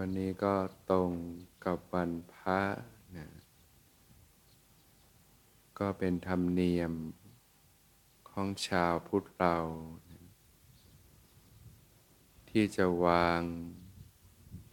[0.00, 0.54] วันนี้ก็
[0.90, 1.10] ตรง
[1.64, 2.60] กับวันพระ
[3.16, 3.28] นะ
[5.78, 6.92] ก็เป็นธรรมเนียม
[8.30, 9.56] ของชาวพุทธเรา
[10.10, 10.22] นะ
[12.50, 13.42] ที่จะวาง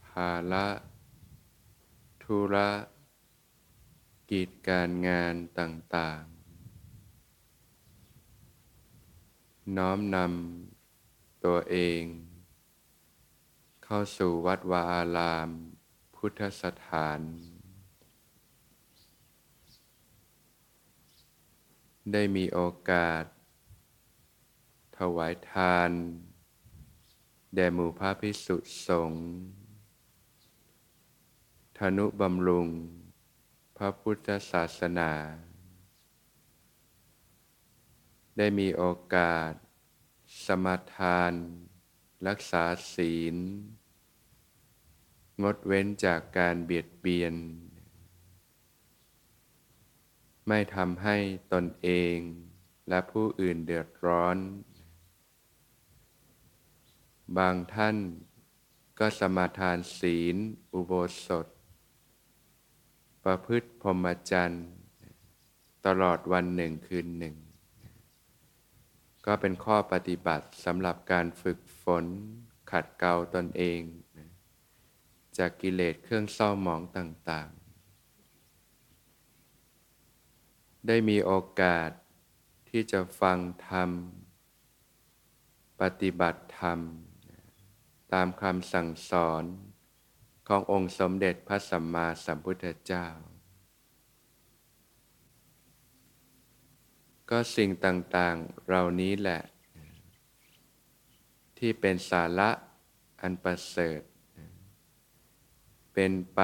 [0.05, 0.67] ภาระ
[2.23, 2.71] ธุระ
[4.31, 12.03] กิจการงานต่างๆ น้อมนำตัวเอง
[13.95, 15.49] เข้าสู่วัดวาอาราม
[16.15, 17.19] พุทธสถาน
[22.11, 23.23] ได้มีโอกาส
[24.97, 25.91] ถวายทาน
[27.55, 29.25] แด่หมู่พระพิสุสงฆ์
[31.77, 32.67] ธนุบำรุง
[33.77, 35.11] พระพุทธศาสนา
[38.37, 38.83] ได้มีโอ
[39.15, 39.51] กาส
[40.45, 41.33] สมาทาน
[42.27, 43.37] รักษาศีล
[45.41, 47.33] งดเว้นจากการเบียดเบียน
[50.47, 51.17] ไม่ทำให้
[51.53, 52.17] ตนเอง
[52.89, 54.37] และผู้อื่นเดือดร้อน
[57.37, 57.97] บางท่าน
[58.99, 60.35] ก็สมาทานศีล
[60.73, 60.93] อุโบ
[61.25, 61.47] สถ
[63.23, 64.67] ประพฤติพรหมจรรย์
[65.85, 67.35] ตลอดวันหนึ่งคืนหนึ่ง
[69.25, 72.05] ก็เป็นข้อปฏิบัติสำหรับการฝึกฝน
[72.71, 73.81] ขัดเกลาตนเอง
[75.37, 77.63] จากกิเลสเครื่องเศร้าหมองต่าง ๆ
[80.87, 81.31] ได้มีโอ
[81.61, 81.89] กาส
[82.69, 83.89] ที่จะฟังธรรม
[85.81, 86.79] ปฏิบัติธรรม
[88.13, 89.43] ตามคำสั่งสอน
[90.47, 93.07] ขององค์สมเด็จพระสัมมาสัมพุทธเจ้า
[97.29, 99.41] ก็สิ่งต่างๆเหล่านี้แหละ
[101.57, 102.49] ที่เป็นสาระ
[103.21, 104.01] อันประเสริฐ
[105.93, 106.41] เป็นไป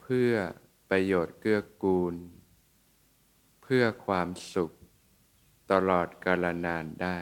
[0.00, 0.32] เพื่อ
[0.90, 2.14] ประโยชน์เกื้อกูล
[3.62, 4.72] เพื่อความสุข
[5.70, 7.18] ตลอดกาลนานได้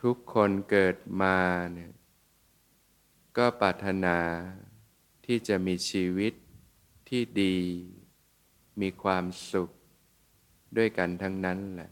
[0.00, 1.38] ทุกคนเกิดมา
[1.72, 1.92] เนี่ย
[3.36, 4.18] ก็ปรารถนา
[5.24, 6.32] ที่จะมีชีวิต
[7.08, 7.58] ที่ดี
[8.80, 9.70] มีความสุข
[10.76, 11.90] ด้วยกันทั้งนั้นแหละ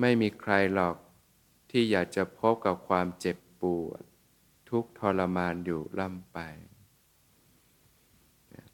[0.00, 0.96] ไม่มีใครหรอก
[1.70, 4.02] ที่อยากจะพบกับความเจ็บปวด
[4.70, 6.38] ทุกทรมานอยู่ล่ำไป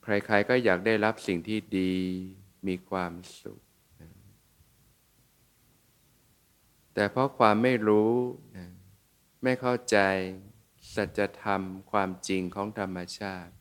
[0.02, 1.94] ใครๆก็อยากได้รับสิ่งที่ดี
[2.66, 3.60] มีความสุข
[6.94, 8.12] แต่เพราะความไม่รู้
[9.42, 9.98] ไม่เข้าใจ
[10.94, 13.52] สัจธรรมความจริงของธรรมชาติ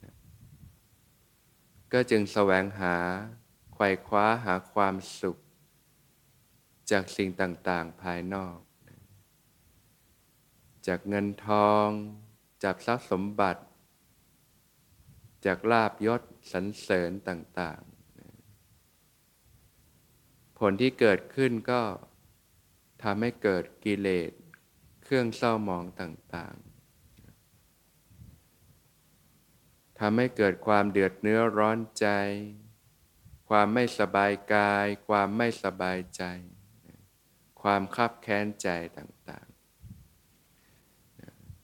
[1.94, 2.96] ก็จึงแสวงหา
[3.74, 5.38] ไขว่คว้าหาความสุข
[6.92, 8.58] จากสิ่งต่างๆภายนอก
[10.88, 11.88] จากเงินทอง
[12.64, 13.64] จากทรัพย์สมบัติ
[15.46, 17.86] จากลาบยศสรรเสริญต่าง ๆ
[20.60, 21.82] ผลที่เกิดขึ้นก็
[23.04, 24.32] ทำให้เกิดกิเลส
[25.04, 26.66] เครื่องเศร้าหมองต่าง ๆ
[30.00, 32.08] ทำให้เกิดความเดือดเนื้อร้อนใจ
[33.50, 36.24] ความไม่สบายกาย ความไม่สบายใจ
[37.62, 39.45] ความคับแค้นใจต่าง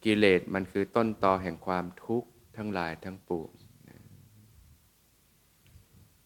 [0.05, 3.51] กิเลสมันคือต้นตอแห่งความทุกข์ทั้งหลายทั้งปวง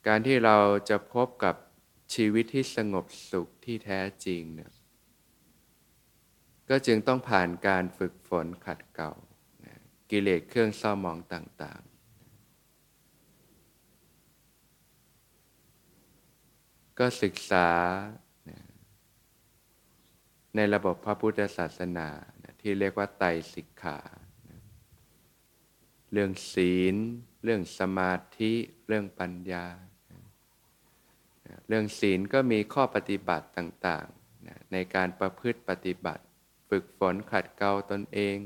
[0.08, 0.58] การที่เรา
[0.90, 1.56] จะพบกับ
[2.14, 4.72] ชีวิตที่สงบสุขที่แท้จริงเนี่ย
[6.70, 9.12] ก็จึงต้องผ่านการฝึกฝนขัดเกลา
[10.12, 11.96] กิเลสเครื่องเศร้าหมองต่างๆ
[17.00, 17.70] ก็ศึกษา
[20.56, 22.10] ในระบบพระพุทธศาสนา
[22.68, 24.00] ที่เรียกว่าไตสิกขา
[26.12, 26.96] เรื่องศีล
[27.44, 28.54] เรื่องสมาธิ
[28.88, 29.66] เรื่องปัญญา
[31.68, 36.24] เรื่องศีลก็มีข้อปฏิบัติต่างๆ ในการประพฤติปฏิบัติ
[36.70, 38.38] ฝึกฝนขัดเกลาตนเอง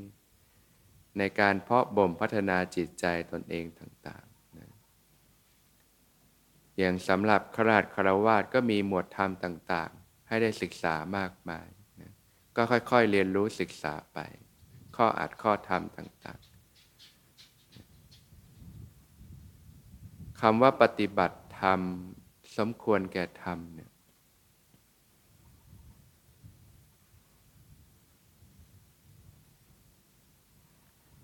[1.18, 4.26] ในการเพาะบ่มพัฒนาจิตใจตนเองต่าง
[6.78, 11.68] อย่างสำหรับขราชคารวาสก็มีหมวดธรรมต่างๆ ให้ได้ศึกษามากมาย
[12.62, 14.20] ก็ค่อยๆ เรียนรู้ศึกษาไป
[14.96, 16.50] ข้ออัดข้อธรรมต่างๆ
[20.42, 21.80] คำว่าปฏิบัติธรรม
[22.58, 23.92] สมควรแก่ธรรมเนี่ย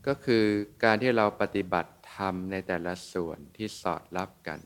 [0.08, 0.46] ก็คือ
[0.84, 4.60] การที่เราปฏิบัติธรรมในแต่ละส่วนที่สอดรับกัน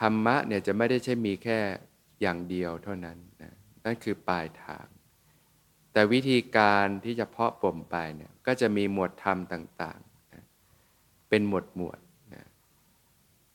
[0.00, 1.60] ธรรมะเนี่ยจะไม่ได้ใช่มีแค่
[2.20, 4.86] อย่างเดียวเท่านั้นนะนั่นคือปลายทาง
[5.92, 10.44] แต่วิธีการที่จะเพาะบ่มไปเนี่ยก็จะมีหมวดธรรมต่างๆนะ
[11.28, 11.98] เป็นหมวดหมวด
[12.34, 12.44] นะ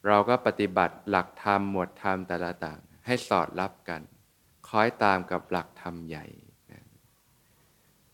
[0.08, 4.02] เราก็ปฏิบัติหลักธรรมหมวดธรรมแต่ละต่าง ให้สอดรับกัน
[4.68, 6.26] คล้อยตามกับหลักธรรมใหญ่
[6.72, 6.82] นะ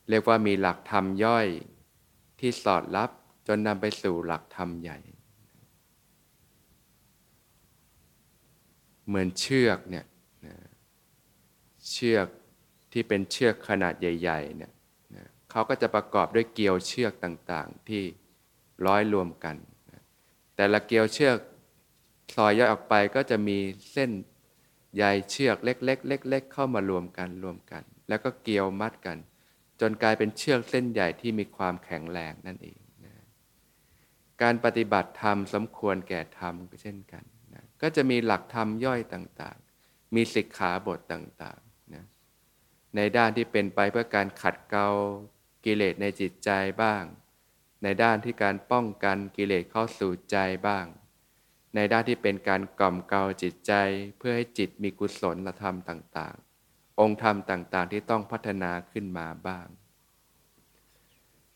[0.09, 1.47] เรียกว่ามีหลักธรรมย่อย
[2.39, 3.09] ที่สอดรับ
[3.47, 4.97] จนนำไปสู่หลักธรรมใหญ่
[9.07, 10.05] เหมือนเชือกเนี่ย
[11.91, 12.27] เชือก
[12.91, 14.71] ที่เป็นเชือกขนาดใหญ่ๆเนี่ย
[15.51, 18.03] เขาก็จะประกอบด้วยเกลียวเชือกต่างๆที่
[18.87, 19.55] ร้อยรวมกัน
[20.55, 21.37] แต่ละเกลียวเชือก
[22.35, 23.57] ซอยย่อยออกไปก็จะมี
[23.91, 24.11] เส้น
[24.95, 29.17] ใยเชือกเล็กๆเล็กๆเข้ามารวมกันรวมกัน แล้วก็เกลียวมัดกัน
[29.81, 33.13] จนกลายเป็นเชือกเส้นใหญ่ที่มีความแข็งแรงนั่นเองนะ
[34.41, 37.23] การปฏิบัติธรรมสมควรแก่ธรรมก็เช่นกัน
[37.53, 41.64] นะก็จะมีหลักธรรมย่อยต่างๆ มีสิกขาบทต่างๆ
[42.95, 44.89] ในด้านที่เป็นไปเพื่อการขัดเกลา
[45.65, 46.49] กิเลสในจิตใจ
[46.81, 47.03] บ้าง
[47.83, 50.37] ในด้านที่การป้องกันกิเลสเข้าสู่ใจ
[50.67, 50.85] บ้าง
[51.75, 53.73] ในด้านที่เป็นการกล่อมเกลาจิตใจ
[54.17, 59.67] เพื่อให้จิตมีกุศลธรรมต่างๆ องค์ธรรมต่างๆ ที่ต้องพัฒนาขึ้นมาบ้าง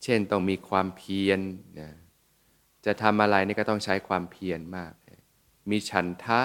[0.04, 1.40] เช่นต้องมีความเพียร
[1.80, 1.90] นะ
[2.86, 4.92] จะทำอะไรนี่ก็ต้องใช้ความเพียรมาก
[5.70, 6.42] มีฉันทะ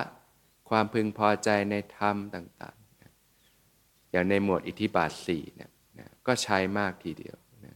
[0.69, 2.83] ความพึงพอใจในธรรมต่างๆ
[4.14, 7.75] อย่างในหมวดอิทธิบาทสี่เนี่ยนะก็ใช้มากทีเดียวนะ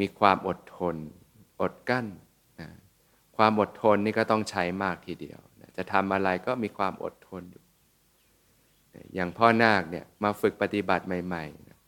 [0.00, 0.96] มีความอดทน
[1.60, 2.06] อดกั้น
[2.60, 2.68] นะ
[3.36, 7.64] ความอดทนนี่ก็ต้องใช้มากทีเดียวนะจะทำอะไรก็มีความอดทนอยู่
[8.94, 11.78] นะอย่างพ่อนาคเนี่ยมาฝึกปฏิบัติใหม่ๆนะ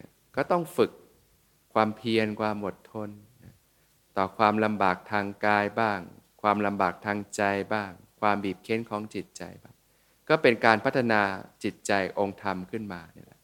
[0.00, 0.90] นะก็ต้องฝึก
[1.74, 3.08] ความเพียรความอดทน
[3.44, 3.52] นะ
[4.16, 6.00] ต่อความลำบากทางกายบ้าง
[6.42, 7.42] ความลำบากทางใจ
[7.74, 9.75] บ้าง ความบีบเค้นของจิตใจบ้าง
[10.28, 11.22] ก็เป็นการพัฒนา
[11.64, 13.40] จิตใจองค์ธรรมขึ้นมาเนี่ยแหละ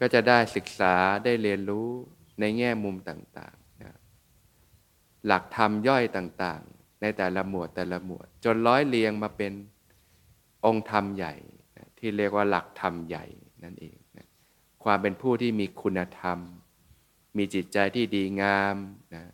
[0.00, 0.94] ก็จะได้ศึกษา
[1.24, 1.88] ได้เรียนรู้
[2.40, 3.96] ในแง่มุมต่างๆนะ
[5.26, 9.52] หลักธรรมย่อยต่างๆ ในแต่ละหมวดแต่ละหมวด จนร้อยเรียงมาเป็น
[10.66, 11.34] องค์ธรรมใหญ่
[11.76, 13.24] นะที่เรียกว่าหลักธรรมใหญ่
[13.64, 14.26] นั่นเองนะ
[14.84, 16.38] ความเป็นผู้ที่มีคุณธรรม
[17.36, 18.76] มีจิตใจที่ดีงาม
[19.14, 19.24] นะ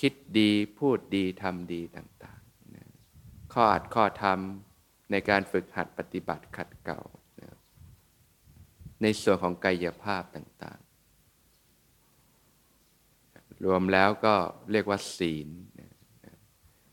[0.00, 2.31] คิดดีพูดดีทำดีต่างๆ
[3.52, 4.38] ข้ออัดข้อธรรม
[5.10, 7.00] ในการฝึกหัดปฏิบัติขัดเกลา
[9.02, 10.92] ในส่วนของกายภาพต่างๆ
[13.64, 14.34] รวมแล้วก็
[14.70, 15.48] เรียกว่าศีล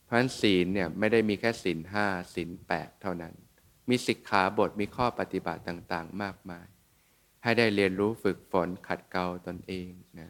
[0.03, 3.33] เพราะฉะนั้นศีลเนี่ยไม่ได้มีแค่ศีลห้าศีลแปดเท่านั้น
[3.89, 6.67] มีสิกขาบทมีข้อปฏิบัติต่างๆ มากมาย
[7.43, 9.89] ให้ได้เรียนรู้ฝึกฝนขัดเกลาตนเอง
[10.19, 10.29] นะ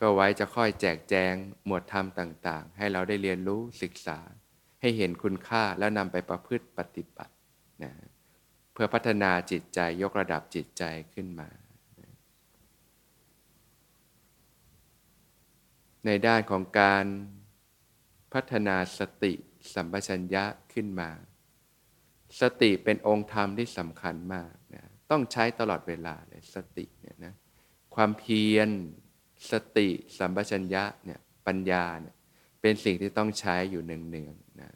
[0.00, 1.34] ก็ไว้จะค่อยแจกแจง
[1.66, 4.18] หมวดธรรมต่าง ๆ ให้เราได้เรียนรู้ศึกษา
[4.82, 7.34] ให้เห็นคุณค่าแล้วนำไปประพฤติปฏิบัติ
[7.84, 7.92] นะ
[8.72, 10.82] เพื่อพัฒนาจิตใจยกระดับจิตใจ
[11.14, 11.48] ขึ้นมา
[16.06, 17.04] ในด้านของการ
[18.32, 19.32] พัฒนาสติ
[19.74, 21.10] สัมปชัญญะขึ้นมา
[22.40, 27.34] สติเป็นองค์ธรรมที่สำคัญมากนะต้องใช้ตลอดเวลาเลยสติเนี่ยนะ
[27.94, 28.68] ความเพียร
[29.50, 29.88] สติ
[30.18, 32.14] สัมปชัญญะเนี่ยปัญญาเนี่ย
[32.62, 34.70] เป็นสิ่งที่ต้องใช้อยู่เนืองๆนะ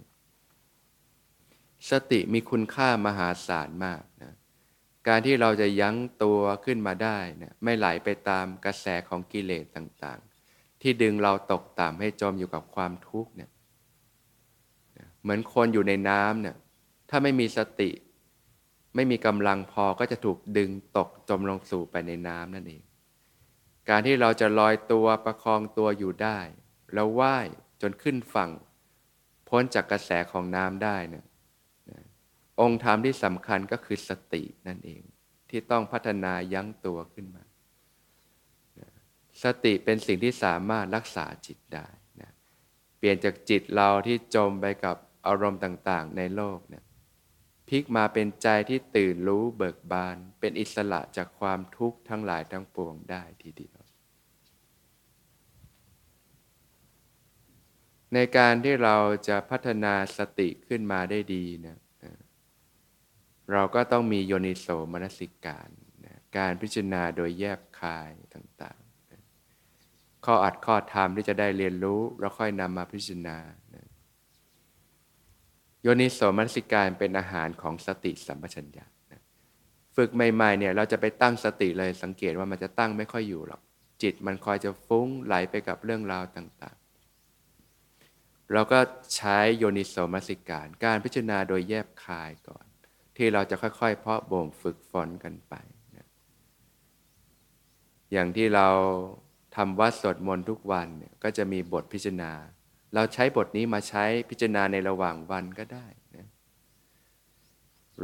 [1.91, 4.33] สติมีคุณค่ามหาศาลมากนะ
[5.09, 13.51] การที่เราจะยั้งตัวขึ้นมาได้นะไม่ไหลไปตามกระแสของกิเลสต่างๆ ที่ดึงเราตกต่ำให้จมอยู่กับความทุกข์เนี่ย
[15.23, 16.57] เหมือนคนอยู่ในน้ำเนี่ย
[17.11, 17.91] ถ้าไม่มีสติ
[18.95, 22.83] ไม่มีกำลังพอก็จะถูกดึงตกจมลงสู่ไปในน้ำนั่นเอง
[23.89, 26.39] การที่เราจะลอยตัวประคองตัวอยู่ได้
[26.95, 27.47] แล้วว่าย
[27.83, 28.51] จนขึ้นฝั่ง
[29.49, 31.25] พ้นจากกระแสของน้ำได้เนี่ย
[32.61, 35.03] องค์ธรรมที่สำคัญก็คือสตินั่นเอง
[35.51, 37.45] ที่ต้องพัฒนายั้งตัวขึ้นมา
[39.45, 41.89] สติเป็นสิ่งที่สามารถรักษาจิตได้
[42.23, 42.33] นะ
[42.99, 46.85] เปลี่ยนจากจิตเราที่จมไปกับอารมณ์ต่างๆ ในโลกเนี่ย
[47.69, 53.79] พลิกมาเป็นใจที่ตื่นรู้เบิกบาน เป็นอิสระจากความทุกข์ทั้งหลายทั้งปวงได้ทีเดียว
[58.17, 58.97] ในการที่เรา
[59.29, 61.79] จะพัฒนาสติขึ้นมาได้ดีนะ
[63.53, 65.69] เราก็ต้องมีโยนิโสมนสิการ
[66.05, 69.23] นะการพิจารณาโดยแยบคายต่างๆนะ
[70.25, 73.39] ข้ออัดข้อธรรมที่จะได้เรียนรู้แล้วค่อยนำมาพิจารณา
[73.75, 73.87] นะ
[75.83, 79.21] โยนิโสมนสิการเป็นอาหารของสติสัมปชัญญะนะ
[79.97, 83.61] ฝึกใหม่ๆเนี่ยเราจะไปตั้งสติเลยสังเกตว่ามันจะตั้งไม่ค่อยอยู่หรอก
[84.03, 86.86] จิตมันคอยจะฟุ้งไหลไปกับเรื่องราวต่างๆ
[88.53, 88.79] เราก็
[89.17, 92.67] ใช้โยนิโสมสิการ การพิจารณาโดยแยบคายก่อน
[93.17, 95.55] ที่เราจะค่อยๆ เพาะบ่มฝึกฝนกันไป
[95.97, 96.07] นะ
[98.13, 98.69] อย่างที่เรา
[99.57, 102.33] ทำวัดสวดมนต์ทุกวันเนี่ยก็จะมีบทพิจารณา
[102.95, 105.87] เราใช้บทนี้มาใช้พิจารณาในระหว่างวันก็ได้
[106.17, 106.27] นะ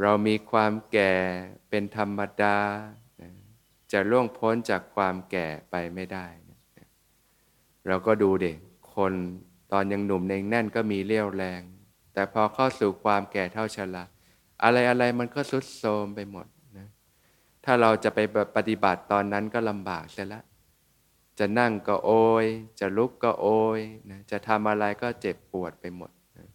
[0.01, 1.13] เรามีความแก่
[1.69, 2.57] เป็นธรรมดา
[3.21, 3.31] นะ
[3.91, 6.59] จะล่วงพ้นจากความแก่ไปไม่ได้นะ
[7.87, 8.57] เราก็ดูเด็ก
[8.95, 9.13] คน
[9.73, 11.61] ตอนยังหนุ่มเองแน่นก็มีเรี่ยวแรง
[12.13, 14.03] แต่พอเข้าสู่ความแก่เท่าชรา
[14.63, 16.87] อะไรอะไรมันก็สุดโทรมไปหมดนะ
[17.65, 18.19] ถ้าเราจะไป
[18.55, 20.41] ปฏิบัติตอนนั้นก็ลำบากเสียละ
[21.39, 22.11] จะนั่งก็โอ
[22.43, 22.45] ย
[22.79, 23.79] จะลุกก็โอย
[24.11, 26.49] นะจะทำอะไรก็เจ็บปวดไปหมดนะ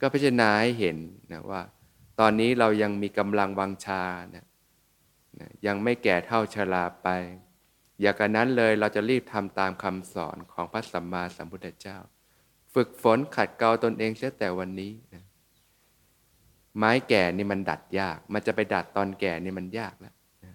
[0.00, 0.96] ก็พิจารณาให้เห็น
[1.32, 1.62] นะว่า
[2.20, 4.02] ตอนนี้เรายังมีกำลังวังชา
[4.34, 4.46] นะ
[5.38, 7.08] นะยังไม่แก่เท่าชราไป
[8.00, 11.98] อย่ากันนั้นเลยเราจะรีบทำตามคำสอนของพระสัมมาสัมพุทธเจ้า
[12.74, 15.24] ฝึกฝนขัดเกลาตนเองเสียแต่วันนี้นะ
[16.76, 20.54] ไม้แก่นี่มันดัดยาก มันจะไปดัดตอนแก่นี่มันยากแล้วนะ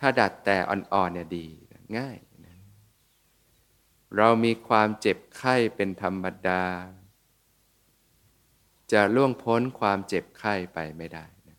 [0.00, 2.56] ถ้าดัดแต่อ่อนๆเนี่ยดีนะง่ายนะ
[4.16, 6.64] เรามีความเจ็บไข้เป็นธรรมดา
[8.92, 11.58] จะล่วงพ้นความเจ็บไข้ไปไม่ได้นะ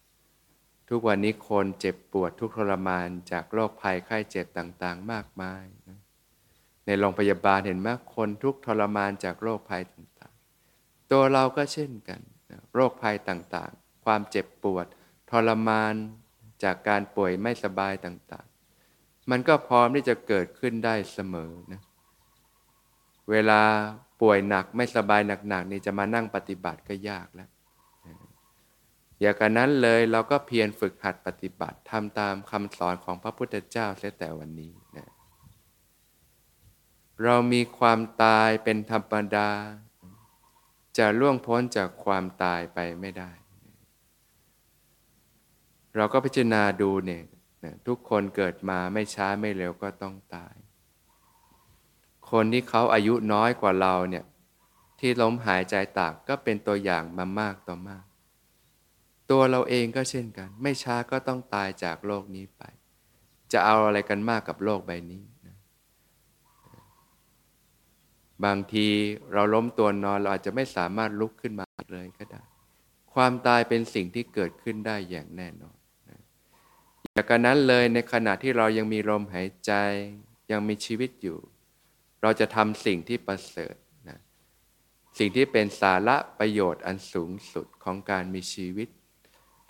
[0.89, 6.00] ทุกวันนี้คนเจ็บปวดทุกทรมานจากโรคภัยไข้เจ็บต่างๆ มากมายนะ
[7.00, 12.21] โรงพยาบาลเห็นไหมคนทุกทรมานจากโรคภัยต่างๆ ตัวเราก็เช่นกัน
[12.75, 14.86] โรคภัยต่างๆ ความเจ็บปวด
[15.31, 15.93] ทรมาน
[16.63, 21.81] จากการป่วยไม่สบายต่างๆ มันก็พร้อมที่จะเกิดขึ้นได้เสมอนะ
[23.31, 23.62] เวลา
[24.21, 27.50] ป่วยหนักไม่สบายหนักๆนี่จะมานั่งปฏิบัติก็ยากแล้ว
[29.21, 35.11] อย่างนนั้นเลยเราก็เพียรฝึกหัดปฏิบัติทำตามคำสอนของพระพุทธเจ้าเสียแต่วันนี้นะ
[37.23, 39.49] เรามีความตายเป็นธรรมดา
[40.97, 43.31] จะล่วงพ้นจากความตายไปไม่ได้
[45.95, 47.23] เราก็พิจารณาดูเนี่ย
[47.87, 50.55] ทุกคนเกิดมาไม่ช้าไม่เร็วก็ต้องตาย
[52.31, 54.25] คนที่เขาอายุน้อยกว่าเราเนี่ย
[54.99, 58.05] ที่ล้มหายใจตากก็เป็นตัวอย่างมามากต่อมาก
[59.31, 62.61] ตัวเราเองก็เช่นกัน ไม่ช้าก็ต้องตายจากโลกนี้ไป
[63.51, 65.57] จะเอาอะไรกันมากกับโลกใบนี้นะ
[68.45, 68.88] บางที
[69.33, 72.41] เราล้มตัวนอนเราอาจจะไม่สามารถลุกขึ้นมาเลยก็ได้
[73.13, 75.77] ความตายเป็นสิ่งที่เกิดขึ้นได้อย่างแน่นอน
[76.10, 76.19] นะ
[77.13, 79.71] อย่างกันนั้นเลยในขณะที่เรายังมีลมหายใจ
[80.51, 81.39] ยังมีชีวิตอยู่
[82.21, 83.75] เราจะทำสิ่งที่ประเสริฐ
[84.10, 84.19] นะ
[85.17, 88.88] สิ่งที่เป็นสาระประโยชน์อันสูงสุดของการมีชีวิต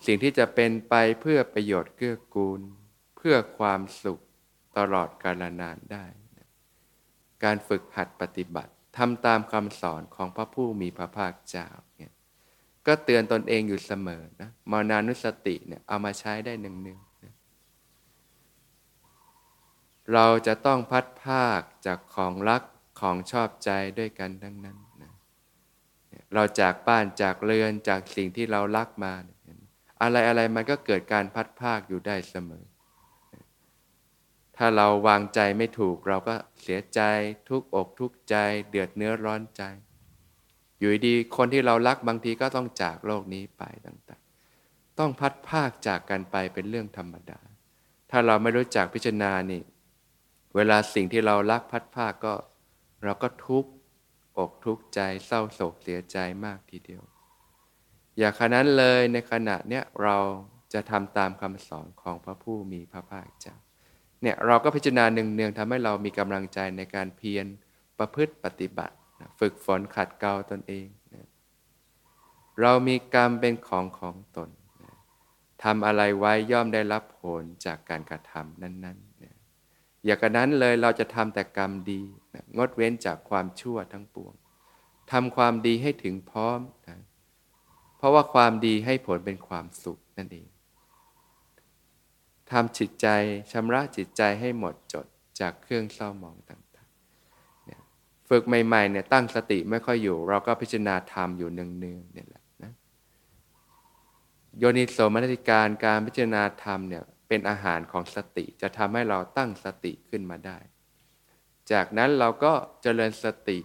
[0.05, 2.61] สิ่งที่จะเป็นไปเพื่อประโยชน์เกื้อกูล
[3.17, 4.19] เพื่อความสุข
[4.77, 6.05] ตลอดกาลนานได้
[7.43, 11.67] การฝึกหัดปฏิบัติทำตามคำสอนของพระผู้มีพระภาคเจ้า
[11.97, 12.11] เนี่ย
[12.87, 16.99] ก็เตือนตนเองอยู่เสมอนะมรณานุสติเนี่ยเอามาใช้ได้หนึ่งหนึ่ง
[20.13, 22.63] เราจะต้องพัดภาคจากของรัก
[22.99, 23.69] ของชอบใจ
[23.99, 25.11] ด้วยกันทั้งนั้นนะ
[26.33, 29.39] เราจากบ้านจากเรือนจากสิ่งที่เรารักมาเนี่ย
[30.01, 32.63] อะไรอะไรมันก็เกิดการพัดภาคอยู่ได้เสมอ
[34.63, 37.01] ถ้าเราวางใจไม่ถูกเราก็เสียใจ
[37.49, 38.35] ทุกอกทุกใจ
[38.69, 39.63] เดือดเนื้อร้อนใจ
[40.79, 47.39] อยู่ดีคนที่เรารักบางทีก็ต้องจากโลกนี้ไปต่างๆ ต้องพัดภาคจากกันไปเป็นเรื่องธรรมดา
[48.11, 49.61] ถ้าเราไม่รู้จักพิจารณานี่
[50.55, 52.33] เวลาสิ่งที่เรารักพัดภาคก็
[53.03, 53.71] เราก็ทุกข์
[54.37, 57.03] อกทุกข์ใจเศร้าโศกเสียใจมากทีเดียว
[58.17, 60.17] อย่าขนั้นเลยในขณะเนี้ยเรา
[60.73, 63.57] จะทำตามคำสอนของพระผู้มีพระภาคเจ้า
[64.21, 67.45] เนี่ยเราก็พิจารณาหนึ่งเนืองทำให้เรามีกำลังใจในการเพียร
[67.99, 68.95] ประพฤติปฏิบัติ
[69.39, 70.87] ฝึกฝนขัดเกลาตนเอง
[72.61, 74.49] เรามีกรรมเป็นของของตน
[75.63, 79.35] ทำอะไรไว้ย่อมได้รับผลจากการกระทำนั้นๆนะ
[80.05, 82.01] อย่ากระนั้นเลยเราจะทำแต่กรรมดี
[82.57, 84.33] งดเว้นจากความชั่วทั้งปวง
[85.11, 86.99] ทำความดีให้ถึงพร้อมนะ
[87.97, 90.47] เพราะว่าความดีให้ผลเป็นความสุขนั่นเอง
[92.51, 93.07] ทำจิตใจ
[93.51, 95.05] ชำระจิตใจให้หมดจด
[95.39, 97.81] จากเครื่องเศร้าหมองต่างๆเนี่ย
[98.29, 101.63] ฝึกใหม่ๆเนี่ยตั้งสติไม่ค่อยอยู่ เราก็พิจารณาธรรมอยู่เนื
[101.95, 102.71] องๆเนี่ยแหละนะ
[104.57, 110.57] โยนิโสมนสิการการพิจารณาธรรมเนี่ยเป็นอาหารของสติจะทำให้เราตั้งสติขึ้นมาได้
[111.71, 113.59] จากนั้นเราก็เจริญสติ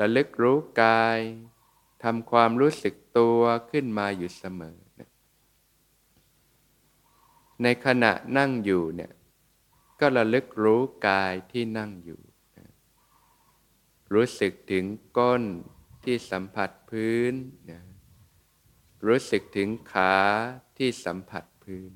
[0.00, 1.18] ระลึกรู้กาย
[2.04, 3.40] ทำความรู้สึกตัว
[3.70, 4.76] ขึ้นมาอยู่เสมอ
[7.62, 9.12] ในขณะนั่งอยู่เนี่ย
[10.00, 12.20] ก็ระลึกรู้กายที่นั่งอยู่
[14.14, 14.84] รู้สึกถึง
[15.18, 15.42] ก้น
[16.04, 17.34] ที่สัมผัสพื้น
[19.06, 20.14] รู้สึกถึงขา
[20.78, 21.90] ที่สัมผัสพื้น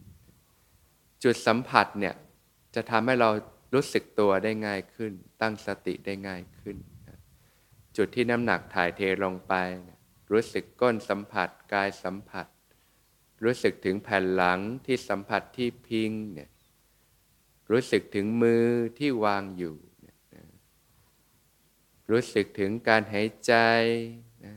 [1.23, 2.15] จุดสัมผัสเนี่ย
[2.75, 3.31] จะทำให้เรา
[3.75, 6.77] รู้สึกตัวได้ง่ายขึ้น ตั้งสติได้ง่ายขึ้น
[7.97, 9.55] จุดที่น้ำหนักถ่ายเทลงไป
[10.33, 12.47] รู้สึกก้นสัมผัสกายสัมผัส
[13.45, 16.51] รู้สึกถึงแผ่นหลังที่สัมผัสที่พิงเนี่ย
[17.71, 18.67] รู้สึกถึงมือ
[18.99, 19.77] ที่วางอยู่
[22.11, 23.55] รู้สึกถึงการหายใจ
[24.45, 24.55] นะ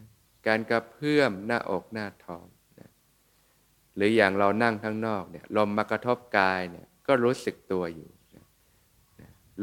[0.47, 2.45] การกระเพื่อมหน้าอกหน้าท้อง
[2.79, 2.89] นะ
[3.95, 8.45] หรืออย่างเรานั่งข้างนอกเนี่ยลมมากระทบกายเนี่ยก็รู้สึกตัวอยู่นะ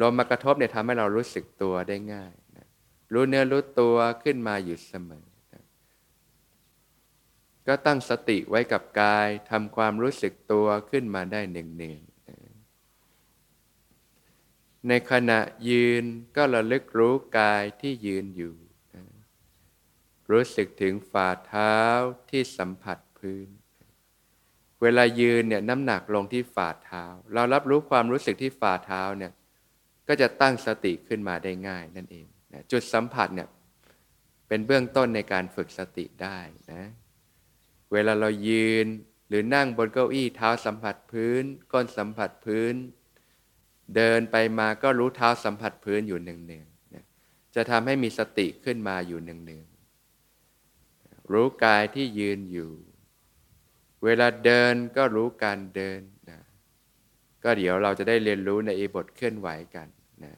[0.01, 2.67] ลมมากระทบเนี่ยทำให้เรารู้สึกตัวได้ง่ายนะ
[3.13, 5.27] รู้เนื้อรู้ตัวขึ้นมาอยู่เสมอ
[7.67, 11.63] ก็ตั้งสติไว้กับกายทำความรู้สึกตัวขึ้นมาได้เนื
[11.95, 12.01] อง
[14.89, 16.05] ในขณะยืน
[16.37, 18.55] ก็ระลึกรู้กายที่ยืนอยู่
[20.31, 21.79] รู้สึกถึงฝ่าเท้า
[22.31, 23.49] ที่สัมผัสพื้น
[24.83, 27.05] เวลายืนเนี่ยน้ำหนักลงที่ฝ่าเท้า
[27.35, 29.33] เรารับรู้ความรู้สึกที่ฝ่าเท้าเนี่ย
[30.09, 32.27] ก็จะตั้งสติขึ้นมาได้ง่ายนั่นเอง
[32.73, 33.49] จุดสัมผัสเนี่ย
[34.49, 36.39] เป็นเบื้องต้นในการฝึกสติได้
[36.73, 36.83] นะ
[37.93, 38.87] เวลาเรายืน
[39.29, 42.75] หรือนั่งบนเก้าอี้เท้าสัมผัสพื้น ก้นสัมผัสพื้น
[43.97, 52.73] เดินไปมาก็รู้เท้าสัมผัสพื้นอยู่หนึ่งๆจะทำให้มีสติขึ้นมาอยู่หนึ่งๆรู้กายที่ยืนอยู่
[54.05, 56.01] เวลาเดินก็รู้การเดิน
[56.31, 56.41] นะ
[57.45, 59.89] ก็เดี๋ยวเราจะได้เรียนรู้ในอีบทเคลื่อนไหวกัน
[60.25, 60.35] นะ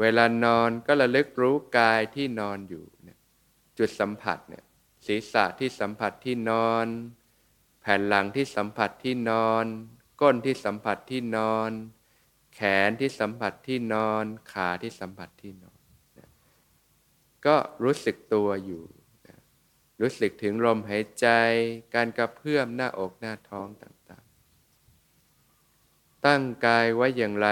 [0.00, 3.18] เวลานอนก็ระลึกรู้กายที่นอนอยู่นะ
[3.78, 4.64] จุดสัมผัสเนี่ย
[5.06, 6.86] ศีรษะที่สัมผัสที่นอน
[7.80, 9.64] แผ่นหลังที่สัมผัสที่นอน
[10.20, 11.70] ก้นที่สัมผัสที่นอน
[12.54, 15.80] แขนที่สัมผัสที่นอน ขาที่สัมผัสที่นอน
[16.18, 16.30] นะ
[17.46, 18.84] ก็รู้สึกตัวอยู่
[19.26, 19.36] นะ
[20.00, 21.26] รู้สึกถึงลมหายใจ
[21.94, 27.48] การกระเพื่อมหน้าอกหน้าท้องต่างๆ ตั้งกายไว้อย่างไร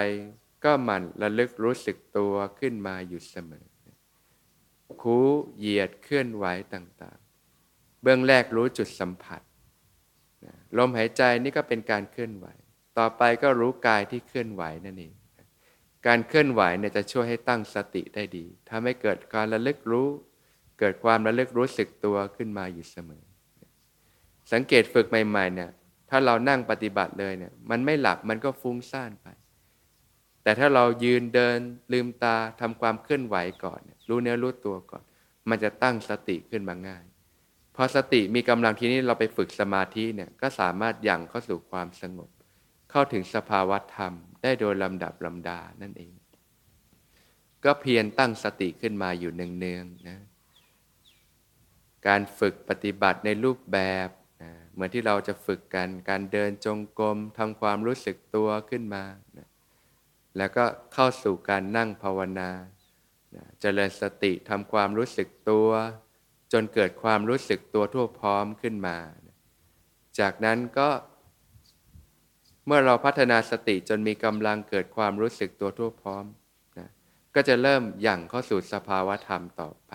[0.64, 3.66] ก็หมั่นระลึกรู้สึกตัวขึ้นมาอยู่เสมอ
[5.02, 5.18] คู
[5.56, 7.18] เหยียดเคลื่อนไหวต่าง
[8.06, 9.40] บื้องแรกรู้จุดสัมผัส
[10.78, 12.46] ลมหายใจนี่ก็เป็นการเคลื่อนไหว
[12.98, 15.14] ต่อไปก็รู้กายที่เคลื่อนไหวนั่นเอง
[16.06, 20.08] การเคลื่อนไหวเนี่ยจะช่วยให้ตั้งสติได้ดีทำให้เกิดการระลึกรู้
[20.78, 23.24] เกิดความระลึกรู้สึกตัวขึ้นมาอยู่เสมอ
[24.52, 25.70] สังเกตฝึกใหม่ๆเนี่ย
[26.10, 29.28] ถ้าเรานั่งปฏิบัติเลยเนี่ยมันไม่หลับมันก็ฟุ้งซ่านไป
[30.42, 31.58] แต่ถ้าเรายืนเดิน
[31.92, 35.02] ลืมตาทำความเคลื่อนไหวก่อน รู้เนื้อรู้ตัวก่อน
[35.48, 37.04] มันจะตั้งสติขึ้นมาง่าย
[37.76, 42.30] พอสติมีกำลังทีนี้เราไปฝึกสมาธิเนี่ยก็สามารถยั่งเข้าสู่ความสงบ
[42.90, 44.12] เข้าถึงสภาวะธรรม
[44.42, 46.14] ได้โดยลำดับลำดานั่นเอง
[47.64, 50.18] ก็เพียรตั้งสติขึ้นมาอยู่เนืองๆนะ
[52.06, 54.08] การฝึกปฏิบัติในรูปแบบ
[54.42, 59.04] นะเหมือนที่เราจะฝึกกันการเดินจงกรมทำความรู้สึกตัวขึ้นมา
[59.38, 59.48] นะ
[60.36, 62.50] แล้วก็เข้าสู่การนั่งภาวนา
[63.34, 65.68] นะเจริญสติทำความรู้สึกตัว
[66.52, 68.98] จนเกิดความรู้สึกตัวทั่วพร้อมขึ้นมา
[70.18, 70.88] จากนั้นก็
[72.66, 76.24] เมื่อเราพัฒนาสติจนมีกำลังเกิดความรู้สึกตัวทั่วพร้อม
[76.78, 76.88] นะ
[77.34, 79.92] ก็จะเริ่มหยั่งเข้าสู่สภาวะธรรมต่อไป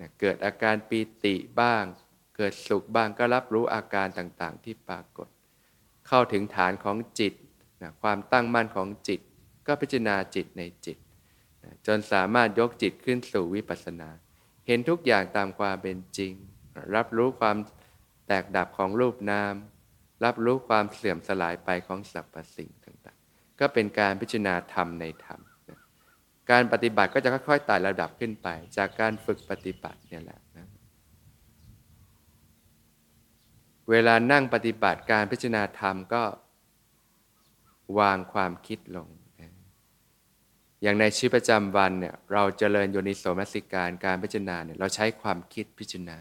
[0.00, 1.84] นะเกิดอาการปีติบ้าง
[2.36, 5.28] เกิดสุขบ้างก็รับรู้อาการต่างๆ ที่ปรากฏ
[6.08, 7.34] เข้าถึงฐานของจิต
[7.82, 9.20] นะความตั้งมั่นของจิต
[9.66, 10.98] ก็พิจารณาจิตในจิต
[11.64, 14.10] นะจนสามารถยกจิตขึ้นสู่วิปัสสนา
[14.68, 16.32] เห็นทุกอย่างตามความเป็นจริง
[16.94, 17.56] รับรู้ความ
[18.26, 19.54] แตกดับของรูปนาม
[20.24, 25.40] รับรู้ความเสื่อมสลายไปของสรรพสิ่งต่างๆ ก็เป็นการพิจารณาธรรมในธรรม
[26.50, 30.68] การปฏิบัติก็จะค่อยๆไต่ระดับขึ้นไป จากการฝึกปฏิบัติเนี่ยแหละนะ
[33.90, 36.22] เวลานั่งปฏิบัติการพิจารณาธรรมก็
[37.98, 39.08] วางความคิดลง
[40.82, 46.18] อย่างในชีวิตประจำวันเนี่ยเราเจริญโยนิโสมนสิการการพิจารณาเนี่ยเราใช้ความคิดพิจารณา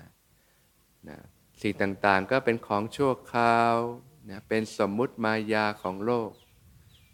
[1.10, 1.18] นะ
[1.62, 1.74] สิ่ง
[2.06, 3.76] ต่างๆก็เป็นของชั่วคราว
[4.30, 6.32] นะเป็นสมมุติมายาของโลก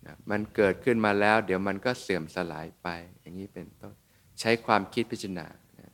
[0.05, 2.87] นะมันเกิดขึ้นมาแล้ว เดี๋ยวมันก็เสื่อมสลายไป
[3.21, 3.93] อย่างนี้เป็นต้น
[4.39, 5.47] ใช้ความคิดพิจารณา
[5.79, 5.89] นะ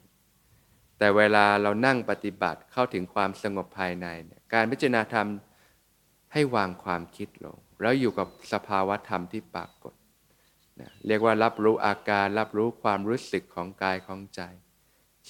[0.98, 5.28] แต่เวลาเรานั่งปฏิบัติเข้าถึงความสงบภายในเนี่ยการพิจารณาธรรม
[6.34, 9.94] ให้วางความคิดลง แล้วอยู่กับสภาวะธรรมที่ปรากฏ
[10.82, 14.42] นะเรียกว่ารับรู้อาการรับรู้ความรู้สึกของกายของใจ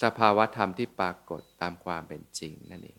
[0.01, 2.98] สภาวะธรรมที่ปรากฏตามความเป็นจริงนั่นเอง